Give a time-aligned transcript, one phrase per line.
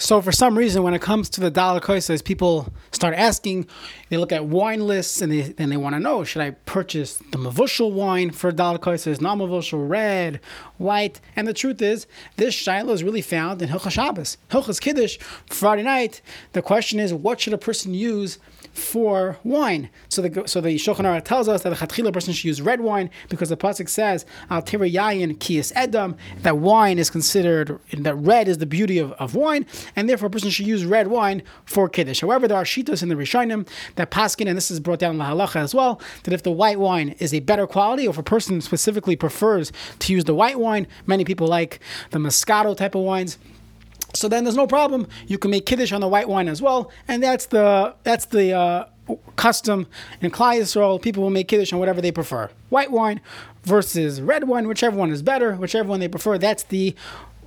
[0.00, 3.66] So for some reason, when it comes to the dollar koises, people start asking.
[4.10, 7.14] They look at wine lists and they and they want to know: Should I purchase
[7.16, 10.38] the mavushal wine for dollar koises, non-mavushal, red,
[10.76, 11.20] white?
[11.34, 12.06] And the truth is,
[12.36, 15.18] this shiloh is really found in Hilchas Shabbos, Hilchas Kiddush,
[15.50, 16.22] Friday night.
[16.52, 18.38] The question is, what should a person use?
[18.78, 19.90] For wine.
[20.08, 22.80] So the so the Shulchan Aruch tells us that the chatchila person should use red
[22.80, 28.48] wine because the pasuk says al yayin kiyas edam that wine is considered that red
[28.48, 29.66] is the beauty of, of wine,
[29.96, 32.20] and therefore a person should use red wine for kiddush.
[32.20, 35.18] However, there are shitas in the Rishonim that paskin, and this is brought down in
[35.18, 38.18] the halacha as well, that if the white wine is a better quality, or if
[38.18, 42.94] a person specifically prefers to use the white wine, many people like the Moscato type
[42.94, 43.38] of wines
[44.14, 45.06] so then there's no problem.
[45.26, 48.52] You can make kiddush on the white wine as well, and that's the that's the
[48.52, 48.84] uh,
[49.36, 49.86] custom
[50.20, 51.00] in Klal Yisrael.
[51.00, 53.20] People will make kiddush on whatever they prefer, white wine
[53.64, 56.38] versus red wine, whichever one is better, whichever one they prefer.
[56.38, 56.94] That's the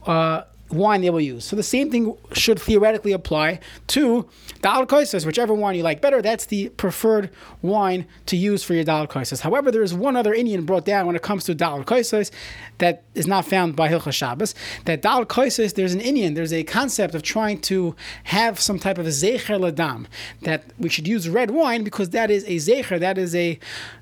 [0.06, 0.44] uh,
[0.74, 1.46] wine they will use.
[1.46, 4.28] So the same thing should theoretically apply to
[4.62, 6.22] dal koises, whichever wine you like better.
[6.22, 7.30] That's the preferred
[7.62, 9.42] wine to use for your dal koises.
[9.42, 12.32] However, there is one other inyan brought down when it comes to dal koises
[12.78, 14.56] that is not found by Hilchas Shabbos.
[14.86, 18.98] That dal koises, there's an inyan, there's a concept of trying to have some type
[18.98, 20.06] of a zecher ladam
[20.42, 23.60] that we should use red wine because that is a zecher, that is a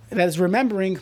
[0.09, 0.99] that is remembering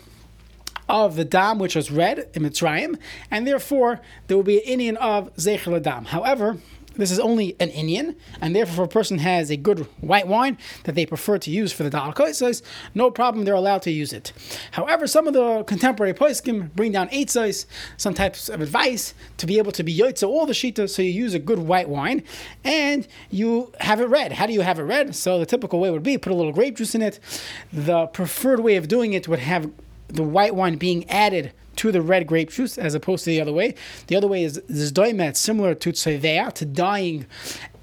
[0.89, 2.97] of the dam which was red in Mitzrayim,
[3.29, 6.05] and therefore there will be an inyan of Zecher Dam.
[6.05, 6.57] However,
[6.97, 10.57] this is only an inyan, and therefore, if a person has a good white wine
[10.83, 12.61] that they prefer to use for the Dal Koisais,
[12.95, 14.33] no problem, they're allowed to use it.
[14.71, 19.59] However, some of the contemporary poiskim bring down size, some types of advice to be
[19.59, 22.23] able to be yotza all the shita, so you use a good white wine
[22.63, 24.31] and you have it red.
[24.31, 25.15] How do you have it red?
[25.15, 27.19] So the typical way would be put a little grape juice in it.
[27.71, 29.71] The preferred way of doing it would have
[30.07, 33.53] the white wine being added to the red grape juice as opposed to the other
[33.53, 33.75] way.
[34.07, 37.27] The other way is zdoimet, similar to tzevea, to dying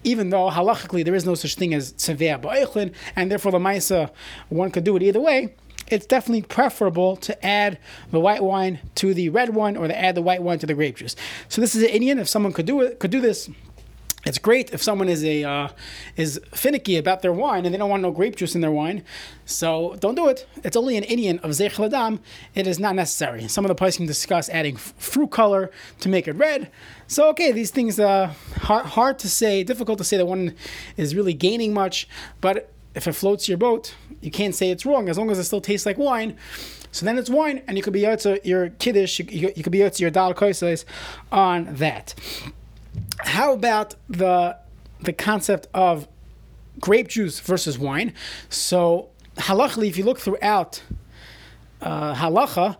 [0.05, 4.11] even though halachically there is no such thing as tzevea ba'echlin, and therefore the maisa,
[4.51, 5.55] one could do it either way,
[5.89, 7.79] it's definitely preferable to add
[8.11, 10.75] the white wine to the red one or to add the white wine to the
[10.75, 11.17] grape juice.
[11.49, 12.19] So this is an inyan.
[12.19, 13.51] If someone could do it, could do this,
[14.25, 15.69] it's great if someone is a uh,
[16.17, 19.05] is finicky about their wine and they don't want no grape juice in their wine.
[19.45, 20.47] So don't do it.
[20.63, 22.21] It's only an inyan of Zeich Ladam.
[22.55, 23.47] It is not necessary.
[23.49, 25.71] Some of the places can discuss adding f- fruit color
[26.01, 26.71] to make it red.
[27.07, 28.33] So okay, these things uh
[28.63, 30.55] hard, hard to say, difficult to say that one
[30.97, 32.09] is really gaining much,
[32.41, 35.45] but if it floats your boat, you can't say it's wrong as long as it
[35.45, 36.37] still tastes like wine.
[36.93, 39.73] So then it's wine, and you could be yotza your kiddush, you, you, you could
[39.73, 40.85] be yotza your dal koisais
[41.33, 42.15] on that
[43.25, 44.57] how about the
[45.01, 46.09] the concept of
[46.81, 48.13] grape juice versus wine?
[48.49, 50.83] So halachically, if you look throughout
[51.81, 52.77] uh, halacha,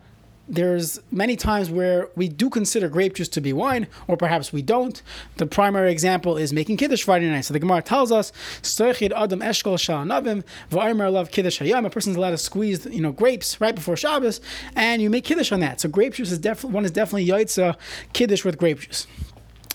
[0.47, 4.61] there's many times where we do consider grape juice to be wine, or perhaps we
[4.61, 5.01] don't.
[5.37, 7.43] The primary example is making kiddush Friday night.
[7.43, 8.31] So the Gemara tells us,
[8.63, 11.87] adam eshkol love kiddush hayam.
[11.87, 14.41] A person's allowed to squeeze, you know, grapes right before Shabbos,
[14.77, 15.81] and you make kiddush on that.
[15.81, 17.77] So grape juice is definitely one is definitely yaitza
[18.13, 19.07] kiddush with grape juice.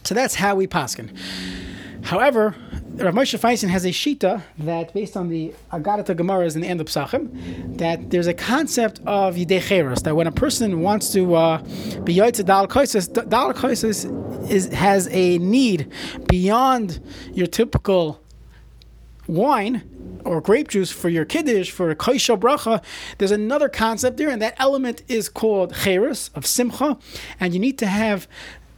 [0.03, 1.15] So that's how we paskin.
[2.03, 2.55] However,
[2.95, 6.81] Rav Moshe Feinstein has a shita that, based on the Agadata Gemaras in the end
[6.81, 11.57] of Psachim, that there's a concept of Yidei that when a person wants to uh,
[12.03, 15.91] be Yoitze Dal Koises, Dal Koises is, has a need
[16.27, 16.99] beyond
[17.33, 18.21] your typical
[19.27, 19.83] wine
[20.25, 22.83] or grape juice for your kiddush, for a kaisha bracha,
[23.17, 26.97] there's another concept there, and that element is called cheres, of simcha,
[27.39, 28.27] and you need to have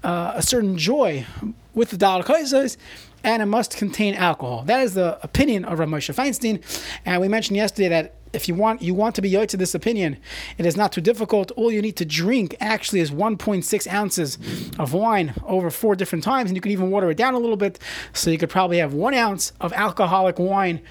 [0.04, 1.26] uh, a certain joy
[1.74, 2.78] with the Dal Kaisais,
[3.24, 4.64] and it must contain alcohol.
[4.64, 6.62] That is the opinion of Rav Moshe Feinstein.
[7.06, 9.76] And we mentioned yesterday that if you want you want to be yoy to this
[9.76, 10.18] opinion,
[10.58, 11.52] it is not too difficult.
[11.52, 14.38] All you need to drink actually is 1.6 ounces
[14.80, 17.58] of wine over four different times, and you can even water it down a little
[17.58, 17.78] bit.
[18.14, 20.82] So you could probably have one ounce of alcoholic wine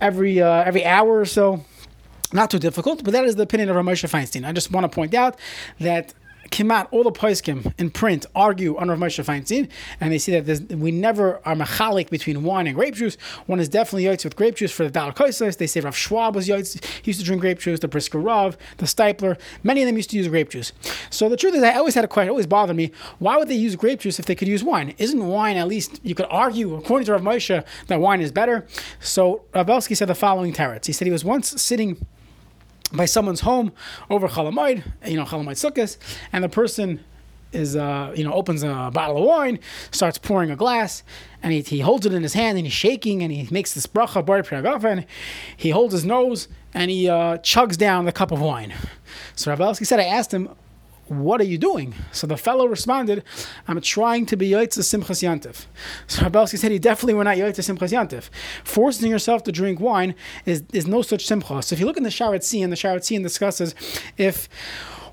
[0.00, 1.64] every uh, every hour or so.
[2.32, 4.44] Not too difficult, but that is the opinion of Rav Moshe Feinstein.
[4.44, 5.38] I just want to point out
[5.78, 6.12] that
[6.50, 9.68] Kimat, all the poiskim in print argue on Rav Moshe Feinstein,
[10.00, 13.16] and they see that we never are machalik between wine and grape juice.
[13.46, 15.58] One is definitely yaitz with grape juice for the Dal Koisos.
[15.58, 18.56] They say Rav Schwab was yaitz, he used to drink grape juice, the Brisker Rav,
[18.78, 20.72] the Steipler, many of them used to use grape juice.
[21.10, 23.54] So the truth is, I always had a question, always bothered me, why would they
[23.54, 24.94] use grape juice if they could use wine?
[24.98, 28.66] Isn't wine, at least, you could argue, according to Rav Moshe, that wine is better?
[29.00, 30.86] So Rav Belsky said the following teretz.
[30.86, 32.06] He said he was once sitting
[32.92, 33.72] by someone's home
[34.10, 35.96] over Chalamoid, you know, Chalamoid Sukkot,
[36.32, 37.04] and the person
[37.52, 39.58] is, uh, you know, opens a bottle of wine,
[39.90, 41.02] starts pouring a glass,
[41.42, 43.86] and he, he holds it in his hand and he's shaking and he makes this
[43.86, 45.06] bracha, bar and
[45.56, 48.74] he holds his nose and he uh, chugs down the cup of wine.
[49.34, 50.50] So Rav Belsky said, I asked him,
[51.08, 51.94] what are you doing?
[52.12, 53.22] So the fellow responded,
[53.68, 55.66] I'm trying to be Yaitza Simchas Yantiv.
[56.06, 58.30] So Rav Belsky said he definitely were not Yaitza Simchas Yantiv.
[58.64, 60.14] Forcing yourself to drink wine
[60.44, 61.62] is, is no such Simcha.
[61.62, 63.74] So if you look in the Sharat the Sharat discusses
[64.16, 64.48] if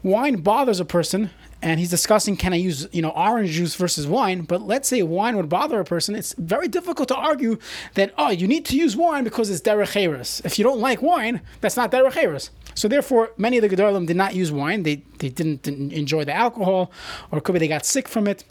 [0.01, 1.29] wine bothers a person,
[1.63, 4.41] and he's discussing can I use you know orange juice versus wine.
[4.41, 6.15] But let's say wine would bother a person.
[6.15, 7.57] It's very difficult to argue
[7.95, 11.41] that oh you need to use wine because it's derech If you don't like wine,
[11.61, 14.83] that's not derech so therefore, many of the Gedolim did not use wine.
[14.83, 16.91] They, they didn't, didn't enjoy the alcohol,
[17.31, 18.43] or could be they got sick from it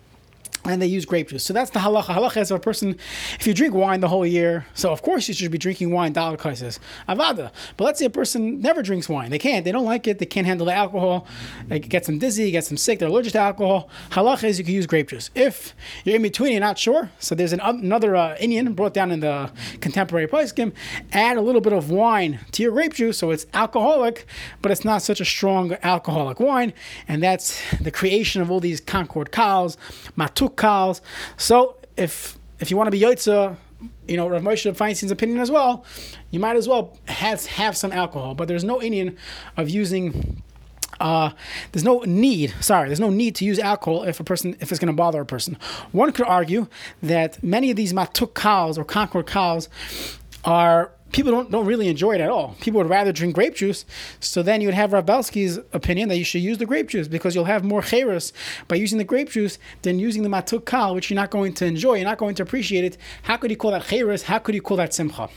[0.65, 1.45] and they use grape juice.
[1.45, 2.15] So that's the halacha.
[2.15, 2.97] Halacha is if a person,
[3.39, 6.13] if you drink wine the whole year, so of course you should be drinking wine,
[6.13, 6.79] dollar kaises,
[7.09, 7.51] avada.
[7.77, 9.31] But let's say a person never drinks wine.
[9.31, 11.27] They can't, they don't like it, they can't handle the alcohol,
[11.67, 13.89] they get them dizzy, get them sick, they're allergic to alcohol.
[14.11, 15.31] Halacha is you can use grape juice.
[15.35, 15.75] If
[16.05, 19.21] you're in between, you're not sure, so there's an, another uh, inyan brought down in
[19.21, 19.51] the
[19.81, 20.73] contemporary poskim,
[21.13, 24.27] add a little bit of wine to your grape juice, so it's alcoholic,
[24.61, 26.73] but it's not such a strong alcoholic wine,
[27.09, 29.77] and that's the creation of all these Concord cows,
[30.17, 31.01] matuk Kals.
[31.37, 33.57] So if if you want to be Yotza,
[34.07, 35.85] you know, Rav Moshe Feinstein's opinion as well,
[36.31, 38.35] you might as well have, have some alcohol.
[38.35, 39.17] But there's no inyan
[39.57, 40.43] of using
[41.01, 41.31] uh,
[41.73, 44.79] there's no need, sorry, there's no need to use alcohol if a person, if it's
[44.79, 45.59] going to bother a person.
[45.91, 46.69] One could argue
[47.03, 49.69] that many of these matuk cows or concord cows
[50.45, 52.57] are people don't, don't really enjoy it at all.
[52.61, 53.85] People would rather drink grape juice.
[54.21, 57.09] So then you would have Rav Belsky's opinion that you should use the grape juice
[57.09, 58.33] because you'll have more cheres
[58.69, 61.67] by using the grape juice than using the matuk kal, which you're not going to
[61.67, 61.95] enjoy.
[61.95, 62.97] You're not going to appreciate it.
[63.23, 64.25] How could you call that cheres?
[64.25, 65.29] How could you call that simcha?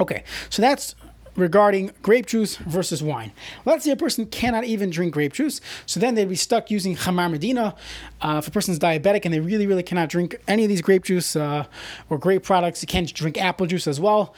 [0.00, 0.94] Okay, so that's
[1.36, 3.32] regarding grape juice versus wine.
[3.64, 6.96] Let's say a person cannot even drink grape juice, so then they'd be stuck using
[6.96, 7.74] Chamar Medina.
[8.20, 11.04] Uh, if a person's diabetic and they really, really cannot drink any of these grape
[11.04, 11.64] juice uh,
[12.08, 14.34] or grape products, you can't drink apple juice as well.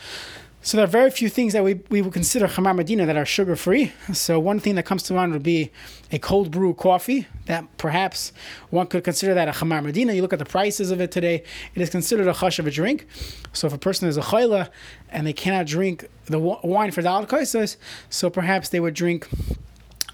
[0.65, 3.27] So there are very few things that we, we would consider Chamar Medina that are
[3.27, 3.93] sugar free.
[4.13, 5.73] So one thing that comes to mind would be
[6.13, 7.27] a cold brew coffee.
[7.47, 8.33] That perhaps
[8.71, 10.13] one could consider that a Chamar Medina.
[10.13, 11.43] You look at the prices of it today;
[11.75, 13.09] it is considered a chash of a drink.
[13.53, 14.69] So if a person is a chayla
[15.11, 17.77] and they cannot drink the wine for dalad kaisas,
[18.09, 19.29] so perhaps they would drink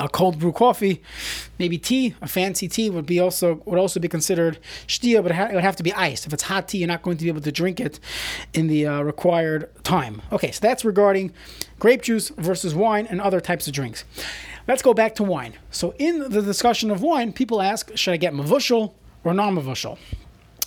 [0.01, 1.03] a cold brew coffee,
[1.59, 5.55] maybe tea, a fancy tea would be also would also be considered shtia, but it
[5.55, 6.27] would have to be iced.
[6.27, 7.99] If it's hot tea, you're not going to be able to drink it
[8.53, 10.23] in the uh, required time.
[10.31, 11.33] Okay, so that's regarding
[11.79, 14.05] grape juice versus wine and other types of drinks.
[14.67, 15.55] Let's go back to wine.
[15.71, 18.93] So in the discussion of wine, people ask, should I get mavushal
[19.25, 19.99] or non-mavushal?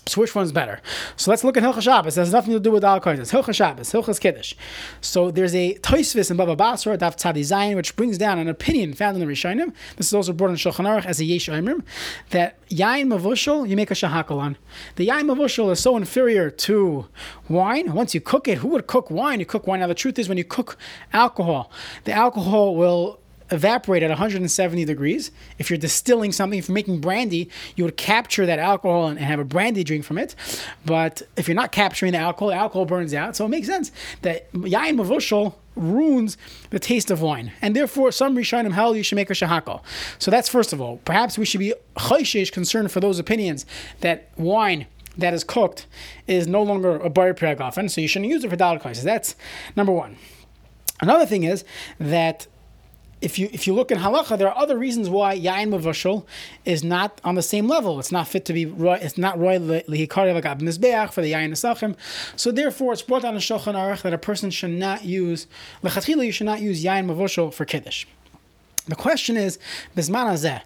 [0.07, 0.81] So which one's better?
[1.15, 2.17] So let's look at Hilchas Shabbos.
[2.17, 3.19] It has nothing to do with alcohol.
[3.19, 4.55] It's Hilchas Shabbos, Hilchas Kiddush.
[4.99, 8.93] So there's a Toisvis in Baba Basra, Daf Tzadi Zayin, which brings down an opinion
[8.93, 9.73] found in the Rishonim.
[9.97, 11.83] This is also brought in Shulchan Aruch as a Yesh Oimrim,
[12.31, 14.57] that Yain Mavushal, you make a Shahakal on.
[14.95, 17.07] The Yain Mavushal is so inferior to
[17.47, 17.93] wine.
[17.93, 19.39] Once you cook it, who would cook wine?
[19.39, 19.81] You cook wine.
[19.81, 20.77] Now the truth is when you cook
[21.13, 21.71] alcohol,
[22.05, 23.20] the alcohol will
[23.51, 25.31] evaporate at 170 degrees.
[25.59, 29.39] If you're distilling something, if you're making brandy, you would capture that alcohol and, have
[29.39, 30.35] a brandy drink from it.
[30.85, 33.35] But if you're not capturing the alcohol, the alcohol burns out.
[33.35, 33.91] So it makes sense
[34.23, 36.37] that yain mavushal ruins
[36.69, 37.51] the taste of wine.
[37.61, 39.81] And therefore, some Rishonim held you should make a shahakal.
[40.19, 40.97] So that's first of all.
[41.05, 43.65] Perhaps we should be chayshish concerned for those opinions
[43.99, 44.87] that wine
[45.17, 45.87] that is cooked
[46.27, 49.35] is no longer a bar often, so you shouldn't use it for dalal That's
[49.75, 50.17] number one.
[51.01, 51.65] Another thing is
[51.99, 52.47] that
[53.21, 56.25] if you if you look in halacha, there are other reasons why yain mavashal
[56.65, 57.99] is not on the same level.
[57.99, 61.95] It's not fit to be it's not roy lehikari like mizbeach for the yain esachim.
[62.35, 65.47] So therefore, it's brought down in shulchan aruch that a person should not use
[65.83, 66.25] lechatchila.
[66.25, 68.05] You should not use yain mavashal for kiddush.
[68.87, 69.59] The question is,
[69.95, 70.61] bisman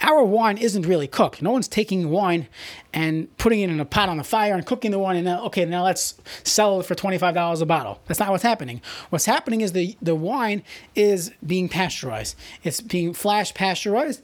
[0.00, 1.40] our wine isn't really cooked.
[1.40, 2.48] No one's taking wine
[2.92, 5.44] and putting it in a pot on the fire and cooking the wine and now,
[5.44, 8.00] okay, now let's sell it for $25 a bottle.
[8.06, 8.82] That's not what's happening.
[9.10, 10.64] What's happening is the, the wine
[10.96, 12.34] is being pasteurized.
[12.64, 14.20] It's being flash pasteurized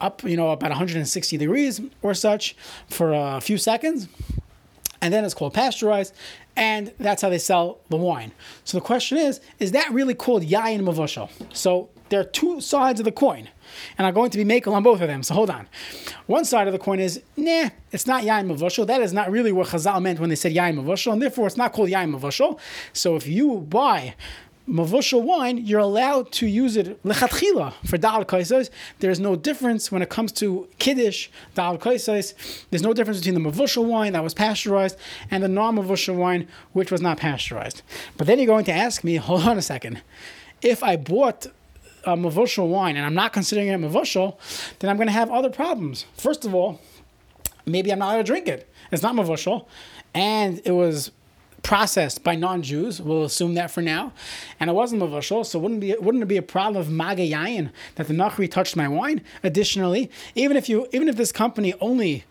[0.00, 2.56] up, you know, about 160 degrees or such
[2.88, 4.08] for a few seconds.
[5.00, 6.12] And then it's called pasteurized,
[6.56, 8.32] and that's how they sell the wine.
[8.64, 11.30] So the question is, is that really called yayin mavashal?
[11.54, 13.48] So there are two sides of the coin,
[13.96, 15.22] and I'm going to be making on both of them.
[15.22, 15.68] So hold on.
[16.26, 18.86] One side of the coin is, nah, it's not yain mavashal.
[18.86, 21.56] That is not really what Chazal meant when they said yain mavashal, and therefore it's
[21.56, 22.58] not called yain mavashal.
[22.92, 24.14] So if you buy
[24.68, 28.68] mavushal wine, you're allowed to use it lechatchila for dal kaisais.
[28.98, 32.34] There's no difference when it comes to kiddush dal kaisais.
[32.70, 34.98] There's no difference between the mavushal wine that was pasteurized
[35.30, 37.82] and the non-mavushal wine which was not pasteurized.
[38.16, 40.02] But then you're going to ask me, hold on a second.
[40.60, 41.46] If I bought
[42.04, 44.36] a mavushal wine and I'm not considering it mavushal,
[44.78, 46.06] then I'm going to have other problems.
[46.14, 46.80] First of all,
[47.66, 48.72] maybe I'm not allowed to drink it.
[48.90, 49.66] It's not mavushal,
[50.14, 51.10] and it was
[51.62, 53.00] processed by non-Jews.
[53.02, 54.12] We'll assume that for now,
[54.58, 58.08] and it wasn't mavushal, so wouldn't be wouldn't it be a problem of magayayin that
[58.08, 59.22] the nachri touched my wine?
[59.42, 62.24] Additionally, even if you even if this company only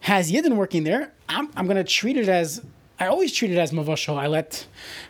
[0.00, 2.62] has yidden working there, I'm I'm going to treat it as
[3.00, 4.18] I always treat it as mavushal.
[4.18, 4.66] I let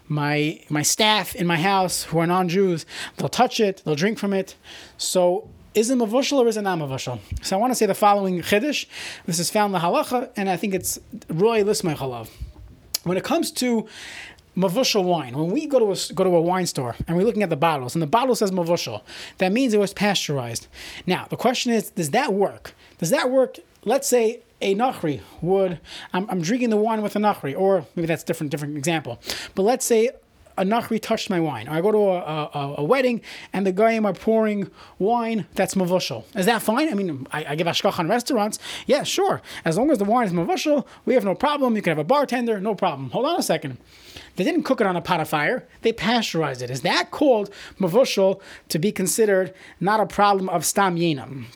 [0.07, 4.33] my my staff in my house who are non-Jews, they'll touch it, they'll drink from
[4.33, 4.55] it.
[4.97, 7.19] So is it mavushal or is it not mavushal?
[7.43, 8.87] So I want to say the following chiddush.
[9.27, 12.29] This is found in the halacha, and I think it's roy lismay chalav.
[13.03, 13.89] When it comes to
[14.57, 17.43] mavushal wine, when we go to a, go to a wine store and we're looking
[17.43, 19.03] at the bottles, and the bottle says mavushal,
[19.39, 20.69] that means it was pasteurized.
[21.07, 22.73] Now the question is, does that work?
[22.99, 23.59] Does that work?
[23.85, 25.81] Let's say a nachri would,
[26.13, 29.21] I'm, I'm drinking the wine with a nachri, or maybe that's different different example.
[29.55, 30.11] But let's say
[30.61, 31.69] a nachri touched my wine.
[31.69, 35.75] Or I go to a, a, a wedding and the guy are pouring wine that's
[35.75, 36.25] mavushal.
[36.37, 36.91] Is that fine?
[36.91, 38.59] I mean, I, I give ashkach on restaurants.
[38.87, 39.41] Yeah, sure.
[39.65, 41.77] As long as the wine is mavushal, we have no problem.
[41.77, 43.11] You can have a bartender, no problem.
[43.11, 43.79] Hold on a second.
[44.37, 45.67] They didn't cook it on a pot of fire.
[45.83, 46.71] They pasteurized it.
[46.71, 51.47] Is that called mavushal to be considered not a problem of stam yinam?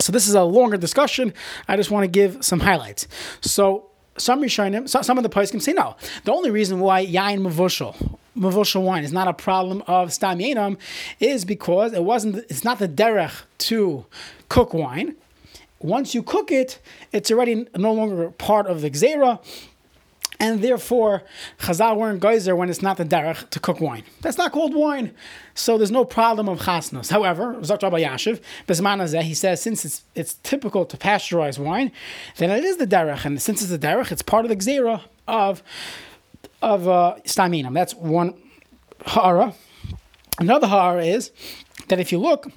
[0.00, 1.32] So this is a longer discussion.
[1.68, 3.08] I just want to give some highlights.
[3.40, 5.96] So some Rishonim, some of the poskim say no.
[6.24, 10.78] The only reason why yain mavushal mavushal wine is not a problem of stam yenam
[11.20, 12.36] is because it wasn't.
[12.48, 14.06] It's not the derech to
[14.48, 15.16] cook wine.
[15.78, 16.80] Once you cook it,
[17.12, 19.40] it's already no longer part of the gzera
[20.38, 21.22] and therefore
[21.60, 24.04] Chazal weren't geyser when it's not the derech to cook wine.
[24.20, 25.14] That's not called wine,
[25.54, 27.10] so there's no problem of chasnos.
[27.10, 31.92] However, Zakh Yashiv, Bezmanazeh, he says since it's it's typical to pasteurize wine,
[32.36, 35.02] then it is the derech, and since it's the derech, it's part of the gzera
[35.26, 35.62] of
[36.62, 37.74] of uh, staminam.
[37.74, 38.34] That's one
[39.04, 39.54] hara.
[40.38, 41.30] Another hara is
[41.88, 42.50] that if you look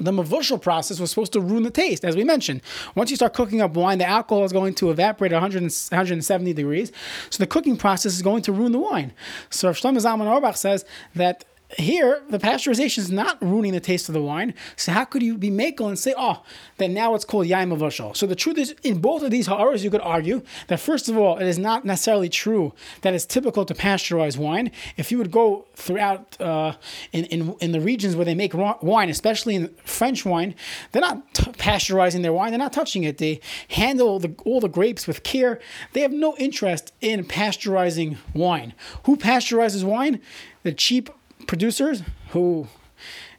[0.00, 2.62] the mavushal process was supposed to ruin the taste, as we mentioned.
[2.94, 6.52] Once you start cooking up wine, the alcohol is going to evaporate at 100, 170
[6.52, 6.92] degrees.
[7.30, 9.12] So the cooking process is going to ruin the wine.
[9.50, 10.84] So Shlomo Zalman Auerbach says
[11.14, 11.44] that
[11.78, 14.54] here, the pasteurization is not ruining the taste of the wine.
[14.76, 16.42] So how could you be makel and say, oh,
[16.76, 18.16] then now it's called yaim avashal?
[18.16, 21.16] So the truth is, in both of these ha'aras, you could argue that first of
[21.16, 24.70] all, it is not necessarily true that it's typical to pasteurize wine.
[24.96, 26.74] If you would go throughout uh,
[27.12, 30.54] in, in in the regions where they make wine, especially in French wine,
[30.92, 32.50] they're not t- pasteurizing their wine.
[32.50, 33.18] They're not touching it.
[33.18, 35.60] They handle the, all the grapes with care.
[35.92, 38.74] They have no interest in pasteurizing wine.
[39.04, 40.20] Who pasteurizes wine?
[40.62, 41.10] The cheap
[41.46, 42.68] producers who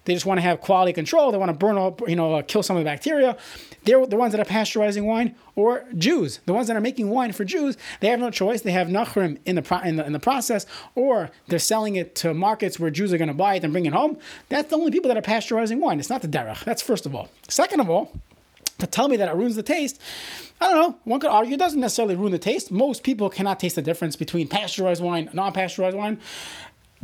[0.05, 1.31] they just want to have quality control.
[1.31, 3.37] They want to burn up, you know, uh, kill some of the bacteria.
[3.83, 7.33] They're the ones that are pasteurizing wine, or Jews, the ones that are making wine
[7.33, 7.75] for Jews.
[7.99, 8.61] They have no choice.
[8.61, 12.15] They have nachrim in the, pro- in the in the process, or they're selling it
[12.15, 14.17] to markets where Jews are going to buy it and bring it home.
[14.49, 15.99] That's the only people that are pasteurizing wine.
[15.99, 16.63] It's not the derech.
[16.63, 17.29] That's first of all.
[17.47, 18.11] Second of all,
[18.79, 19.99] to tell me that it ruins the taste,
[20.61, 20.99] I don't know.
[21.03, 22.71] One could argue it doesn't necessarily ruin the taste.
[22.71, 26.19] Most people cannot taste the difference between pasteurized wine, non-pasteurized wine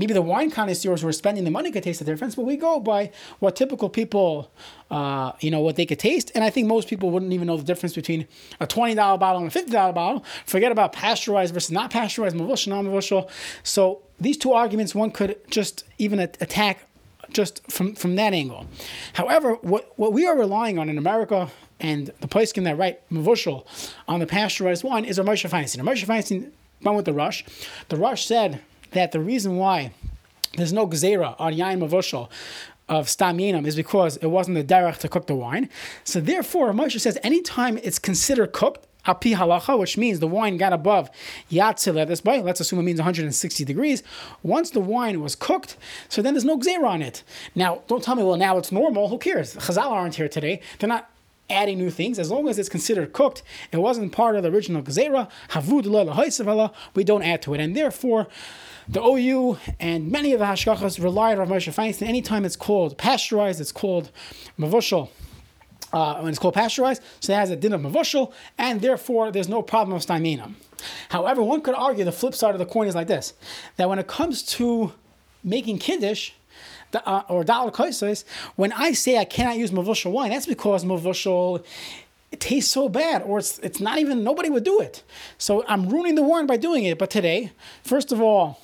[0.01, 2.57] maybe the wine connoisseurs who are spending the money could taste the difference, but we
[2.57, 4.51] go by what typical people,
[4.89, 6.31] uh, you know, what they could taste.
[6.33, 8.27] And I think most people wouldn't even know the difference between
[8.59, 10.25] a $20 bottle and a $50 bottle.
[10.47, 13.29] Forget about pasteurized versus not pasteurized, mavushal, non-mavushal.
[13.61, 16.87] So these two arguments, one could just even attack
[17.31, 18.65] just from, from that angle.
[19.13, 23.07] However, what, what we are relying on in America and the place can that write
[23.11, 23.67] mavushal
[24.07, 25.79] on the pasteurized wine is a Moshe Feinstein.
[25.79, 26.49] A Moshe Feinstein
[26.81, 27.43] went with the Rosh.
[27.89, 29.91] The Rosh said that the reason why
[30.55, 32.29] there's no gzera on yain mavushal
[32.89, 35.69] of stam yinam is because it wasn't the derech to cook the wine.
[36.03, 40.73] So therefore, Moshe says anytime it's considered cooked, api halacha, which means the wine got
[40.73, 41.09] above
[41.49, 42.45] yatzil this point.
[42.45, 44.03] let's assume it means 160 degrees.
[44.43, 45.77] Once the wine was cooked,
[46.09, 47.23] so then there's no gzera on it.
[47.55, 49.07] Now, don't tell me, well, now it's normal.
[49.07, 49.55] Who cares?
[49.55, 50.61] Chazal aren't here today.
[50.79, 51.10] They're not
[51.51, 52.17] adding new things.
[52.17, 55.29] As long as it's considered cooked, it wasn't part of the original gzera.
[55.49, 58.27] Havud we don't add to it, and therefore
[58.87, 62.07] the OU and many of the hashgachas rely on Rav Moshe Feinstein.
[62.07, 64.11] Anytime it's called pasteurized, it's called
[64.59, 65.09] mavushal.
[65.93, 69.49] Uh, when it's called pasteurized, so it has a din of mavushal, and therefore there's
[69.49, 70.49] no problem of stamina.
[71.09, 73.33] However, one could argue the flip side of the coin is like this:
[73.75, 74.93] that when it comes to
[75.43, 76.31] making kiddush,
[76.93, 78.23] uh, or dalal kaisos,
[78.55, 81.63] when I say I cannot use mavushal wine, that's because mavushal
[82.31, 85.03] it tastes so bad, or it's it's not even nobody would do it.
[85.37, 86.97] So I'm ruining the wine by doing it.
[86.97, 87.51] But today,
[87.83, 88.59] first of all,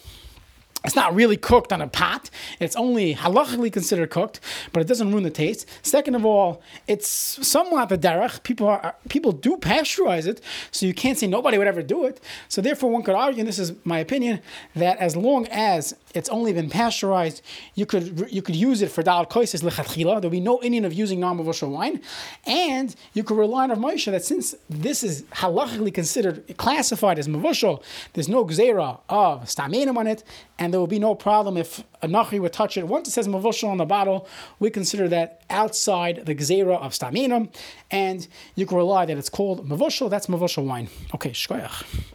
[0.88, 2.30] it's not really cooked on a pot.
[2.62, 4.40] It's only halachically considered cooked,
[4.72, 5.68] but it doesn't ruin the taste.
[5.82, 7.10] Second of all, it's
[7.46, 8.42] somewhat the derech.
[8.44, 10.42] People are people do pasteurize it,
[10.72, 12.22] so you can't say nobody would ever do it.
[12.48, 14.40] So therefore, one could argue, and this is my opinion,
[14.76, 17.42] that as long as it's only been pasteurized,
[17.76, 20.22] you could you could use it for dal koises lechatchila.
[20.22, 22.02] There'll be no inyan of using non-mavusha wine,
[22.46, 27.84] and you could rely on Moshe that since this is halachically considered classified as mavushal,
[28.14, 30.24] there's no gzera of stamenim on it,
[30.58, 32.88] and there will be no problem if a nachri would touch it.
[32.88, 34.28] Once it says mavushal on the bottle,
[34.60, 37.52] we consider that outside the gzera of stamenim,
[37.90, 40.08] and you can rely that it's called mavushal.
[40.08, 40.88] That's mavushal wine.
[41.16, 42.14] Okay, shkoyach.